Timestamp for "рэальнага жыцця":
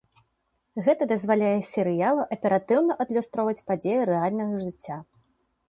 4.15-5.01